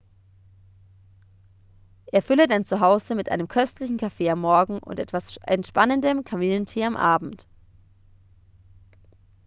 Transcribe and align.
erfülle 2.07 2.47
dein 2.47 2.65
zuhause 2.65 3.13
mit 3.13 3.29
einem 3.31 3.47
köstlichem 3.47 3.97
kaffee 3.97 4.31
am 4.31 4.39
morgen 4.41 4.79
und 4.79 4.97
etwas 4.97 5.37
entspannendem 5.37 6.23
kamillentee 6.23 6.83
am 6.85 6.97
abend 6.97 7.45